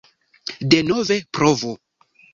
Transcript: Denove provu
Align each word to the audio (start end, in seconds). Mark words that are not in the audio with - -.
Denove 0.71 1.19
provu 1.39 1.77